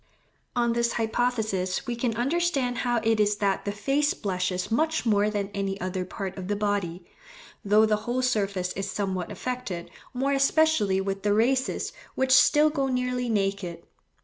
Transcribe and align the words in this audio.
On 0.55 0.73
this 0.73 0.93
hypothesis 0.93 1.85
we 1.85 1.95
can 1.95 2.15
understand 2.17 2.79
how 2.79 3.01
it 3.03 3.19
is 3.19 3.35
that 3.35 3.65
the 3.65 3.71
face 3.71 4.15
blushes 4.15 4.71
much 4.71 5.05
more 5.05 5.29
than 5.29 5.49
any 5.53 5.79
other 5.79 6.05
part 6.05 6.35
of 6.39 6.47
the 6.47 6.55
body, 6.55 7.05
though 7.63 7.85
the 7.85 7.97
whole 7.97 8.23
surface 8.23 8.73
is 8.73 8.89
somewhat 8.89 9.31
affected, 9.31 9.91
more 10.11 10.31
especially 10.33 10.99
with 11.01 11.21
the 11.21 11.35
races 11.35 11.93
which 12.15 12.31
still 12.31 12.71
go 12.71 12.87
nearly 12.87 13.29
naked. 13.29 13.83